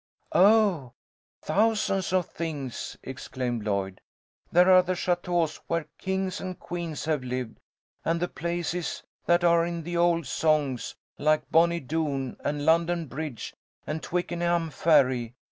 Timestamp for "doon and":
11.81-12.65